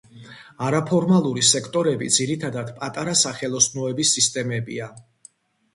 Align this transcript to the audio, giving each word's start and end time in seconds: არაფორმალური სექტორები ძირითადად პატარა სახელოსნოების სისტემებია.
არაფორმალური 0.67 1.43
სექტორები 1.49 2.09
ძირითადად 2.17 2.73
პატარა 2.81 3.15
სახელოსნოების 3.27 4.17
სისტემებია. 4.19 4.91